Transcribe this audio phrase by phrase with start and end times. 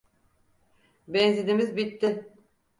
[1.07, 2.29] Benzinimiz bitti.